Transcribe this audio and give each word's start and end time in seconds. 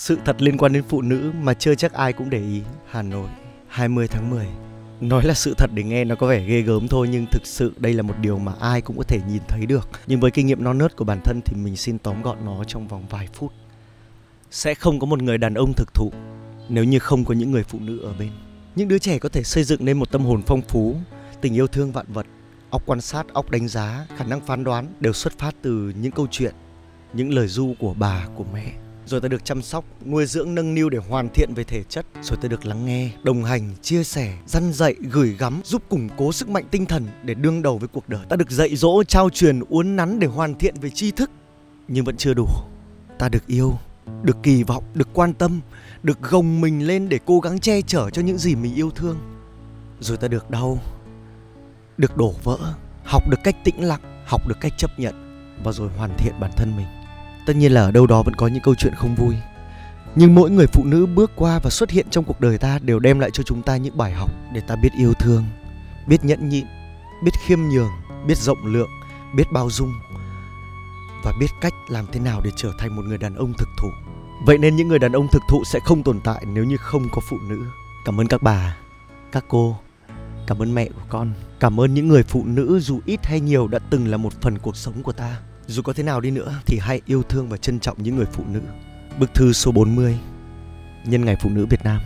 Sự 0.00 0.18
thật 0.24 0.42
liên 0.42 0.56
quan 0.56 0.72
đến 0.72 0.84
phụ 0.88 1.02
nữ 1.02 1.32
mà 1.40 1.54
chưa 1.54 1.74
chắc 1.74 1.92
ai 1.92 2.12
cũng 2.12 2.30
để 2.30 2.38
ý. 2.38 2.62
Hà 2.90 3.02
Nội, 3.02 3.28
20 3.68 4.08
tháng 4.08 4.30
10. 4.30 4.46
Nói 5.00 5.24
là 5.24 5.34
sự 5.34 5.54
thật 5.58 5.70
để 5.74 5.82
nghe 5.82 6.04
nó 6.04 6.14
có 6.14 6.26
vẻ 6.26 6.44
ghê 6.44 6.62
gớm 6.62 6.88
thôi 6.88 7.08
nhưng 7.10 7.26
thực 7.26 7.46
sự 7.46 7.72
đây 7.76 7.94
là 7.94 8.02
một 8.02 8.14
điều 8.20 8.38
mà 8.38 8.52
ai 8.60 8.80
cũng 8.80 8.96
có 8.96 9.02
thể 9.02 9.20
nhìn 9.28 9.42
thấy 9.48 9.66
được. 9.66 9.88
Nhưng 10.06 10.20
với 10.20 10.30
kinh 10.30 10.46
nghiệm 10.46 10.64
non 10.64 10.78
nớt 10.78 10.96
của 10.96 11.04
bản 11.04 11.20
thân 11.24 11.40
thì 11.44 11.56
mình 11.56 11.76
xin 11.76 11.98
tóm 11.98 12.22
gọn 12.22 12.44
nó 12.44 12.64
trong 12.64 12.88
vòng 12.88 13.04
vài 13.10 13.28
phút. 13.32 13.52
Sẽ 14.50 14.74
không 14.74 15.00
có 15.00 15.06
một 15.06 15.22
người 15.22 15.38
đàn 15.38 15.54
ông 15.54 15.72
thực 15.76 15.94
thụ 15.94 16.12
nếu 16.68 16.84
như 16.84 16.98
không 16.98 17.24
có 17.24 17.34
những 17.34 17.50
người 17.50 17.64
phụ 17.64 17.78
nữ 17.80 17.98
ở 17.98 18.14
bên. 18.18 18.30
Những 18.76 18.88
đứa 18.88 18.98
trẻ 18.98 19.18
có 19.18 19.28
thể 19.28 19.42
xây 19.42 19.64
dựng 19.64 19.84
nên 19.84 19.98
một 19.98 20.10
tâm 20.10 20.24
hồn 20.24 20.42
phong 20.46 20.62
phú, 20.62 20.96
tình 21.40 21.54
yêu 21.54 21.66
thương 21.66 21.92
vạn 21.92 22.06
vật, 22.08 22.26
óc 22.70 22.82
quan 22.86 23.00
sát, 23.00 23.28
óc 23.28 23.50
đánh 23.50 23.68
giá, 23.68 24.06
khả 24.16 24.24
năng 24.24 24.40
phán 24.40 24.64
đoán 24.64 24.86
đều 25.00 25.12
xuất 25.12 25.38
phát 25.38 25.54
từ 25.62 25.92
những 26.00 26.12
câu 26.12 26.26
chuyện, 26.30 26.54
những 27.12 27.30
lời 27.30 27.48
du 27.48 27.74
của 27.78 27.94
bà, 27.94 28.26
của 28.36 28.44
mẹ 28.52 28.72
rồi 29.10 29.20
ta 29.20 29.28
được 29.28 29.44
chăm 29.44 29.62
sóc, 29.62 29.84
nuôi 30.06 30.26
dưỡng 30.26 30.54
nâng 30.54 30.74
niu 30.74 30.88
để 30.88 30.98
hoàn 30.98 31.28
thiện 31.28 31.54
về 31.54 31.64
thể 31.64 31.82
chất, 31.82 32.06
rồi 32.22 32.38
ta 32.42 32.48
được 32.48 32.66
lắng 32.66 32.86
nghe, 32.86 33.10
đồng 33.22 33.44
hành, 33.44 33.70
chia 33.82 34.04
sẻ, 34.04 34.38
dăn 34.46 34.72
dạy, 34.72 34.94
gửi 35.00 35.36
gắm, 35.38 35.60
giúp 35.64 35.82
củng 35.88 36.08
cố 36.16 36.32
sức 36.32 36.48
mạnh 36.48 36.64
tinh 36.70 36.86
thần 36.86 37.06
để 37.22 37.34
đương 37.34 37.62
đầu 37.62 37.78
với 37.78 37.88
cuộc 37.88 38.08
đời. 38.08 38.20
Ta 38.28 38.36
được 38.36 38.50
dạy 38.50 38.76
dỗ, 38.76 39.04
trao 39.04 39.30
truyền, 39.30 39.60
uốn 39.68 39.96
nắn 39.96 40.18
để 40.18 40.26
hoàn 40.26 40.54
thiện 40.54 40.74
về 40.80 40.90
tri 40.90 41.10
thức, 41.10 41.30
nhưng 41.88 42.04
vẫn 42.04 42.16
chưa 42.16 42.34
đủ. 42.34 42.46
Ta 43.18 43.28
được 43.28 43.46
yêu, 43.46 43.78
được 44.22 44.36
kỳ 44.42 44.62
vọng, 44.62 44.84
được 44.94 45.08
quan 45.12 45.32
tâm, 45.32 45.60
được 46.02 46.22
gồng 46.22 46.60
mình 46.60 46.86
lên 46.86 47.08
để 47.08 47.18
cố 47.26 47.40
gắng 47.40 47.60
che 47.60 47.80
chở 47.82 48.10
cho 48.10 48.22
những 48.22 48.38
gì 48.38 48.54
mình 48.54 48.74
yêu 48.74 48.90
thương. 48.90 49.18
Rồi 50.00 50.16
ta 50.16 50.28
được 50.28 50.50
đau, 50.50 50.78
được 51.96 52.16
đổ 52.16 52.34
vỡ, 52.44 52.58
học 53.04 53.30
được 53.30 53.38
cách 53.44 53.64
tĩnh 53.64 53.84
lặng, 53.84 54.24
học 54.26 54.48
được 54.48 54.60
cách 54.60 54.72
chấp 54.78 54.98
nhận 54.98 55.14
và 55.64 55.72
rồi 55.72 55.88
hoàn 55.88 56.10
thiện 56.18 56.34
bản 56.40 56.50
thân 56.56 56.76
mình 56.76 56.99
tất 57.46 57.56
nhiên 57.56 57.72
là 57.72 57.80
ở 57.80 57.90
đâu 57.90 58.06
đó 58.06 58.22
vẫn 58.22 58.34
có 58.34 58.46
những 58.46 58.62
câu 58.62 58.74
chuyện 58.74 58.94
không 58.94 59.14
vui. 59.14 59.34
Nhưng 60.14 60.34
mỗi 60.34 60.50
người 60.50 60.66
phụ 60.66 60.84
nữ 60.84 61.06
bước 61.06 61.30
qua 61.36 61.58
và 61.58 61.70
xuất 61.70 61.90
hiện 61.90 62.06
trong 62.10 62.24
cuộc 62.24 62.40
đời 62.40 62.58
ta 62.58 62.78
đều 62.82 62.98
đem 62.98 63.20
lại 63.20 63.30
cho 63.32 63.42
chúng 63.42 63.62
ta 63.62 63.76
những 63.76 63.96
bài 63.96 64.12
học 64.12 64.30
để 64.52 64.60
ta 64.60 64.76
biết 64.76 64.92
yêu 64.98 65.14
thương 65.14 65.44
biết 66.06 66.24
nhẫn 66.24 66.48
nhịn 66.48 66.66
biết 67.24 67.30
khiêm 67.46 67.58
nhường 67.58 67.90
biết 68.26 68.38
rộng 68.38 68.66
lượng 68.66 68.88
biết 69.34 69.44
bao 69.52 69.70
dung 69.70 69.92
và 71.24 71.32
biết 71.40 71.50
cách 71.60 71.72
làm 71.88 72.06
thế 72.12 72.20
nào 72.20 72.40
để 72.44 72.50
trở 72.56 72.72
thành 72.78 72.96
một 72.96 73.02
người 73.02 73.18
đàn 73.18 73.34
ông 73.34 73.52
thực 73.58 73.68
thụ. 73.78 73.88
Vậy 74.46 74.58
nên 74.58 74.76
những 74.76 74.88
người 74.88 74.98
đàn 74.98 75.12
ông 75.12 75.28
thực 75.32 75.42
thụ 75.48 75.64
sẽ 75.64 75.80
không 75.84 76.02
tồn 76.02 76.20
tại 76.24 76.44
nếu 76.46 76.64
như 76.64 76.76
không 76.76 77.08
có 77.12 77.20
phụ 77.30 77.38
nữ. 77.48 77.64
Cảm 78.04 78.20
ơn 78.20 78.26
các 78.26 78.42
bà 78.42 78.76
các 79.32 79.44
cô 79.48 79.76
cảm 80.46 80.62
ơn 80.62 80.74
mẹ 80.74 80.88
của 80.88 81.02
con. 81.08 81.32
Cảm 81.60 81.80
ơn 81.80 81.94
những 81.94 82.08
người 82.08 82.22
phụ 82.22 82.44
nữ 82.44 82.80
dù 82.80 83.00
ít 83.06 83.26
hay 83.26 83.40
nhiều 83.40 83.68
đã 83.68 83.78
từng 83.78 84.08
là 84.08 84.16
một 84.16 84.32
phần 84.40 84.58
cuộc 84.58 84.76
sống 84.76 85.02
của 85.02 85.12
ta 85.12 85.40
dù 85.70 85.82
có 85.82 85.92
thế 85.92 86.02
nào 86.02 86.20
đi 86.20 86.30
nữa 86.30 86.60
thì 86.66 86.78
hãy 86.78 87.00
yêu 87.06 87.22
thương 87.22 87.48
và 87.48 87.56
trân 87.56 87.80
trọng 87.80 88.02
những 88.02 88.16
người 88.16 88.26
phụ 88.32 88.44
nữ. 88.52 88.60
Bức 89.18 89.34
thư 89.34 89.52
số 89.52 89.72
40 89.72 90.18
Nhân 91.04 91.24
ngày 91.24 91.36
phụ 91.40 91.50
nữ 91.50 91.66
Việt 91.66 91.84
Nam 91.84 92.00